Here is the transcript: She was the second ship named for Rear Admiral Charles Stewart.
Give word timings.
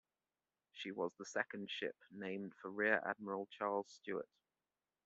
She 0.71 0.91
was 0.91 1.11
the 1.19 1.25
second 1.25 1.69
ship 1.69 1.95
named 2.09 2.53
for 2.59 2.71
Rear 2.71 3.03
Admiral 3.05 3.47
Charles 3.55 3.91
Stewart. 4.01 4.27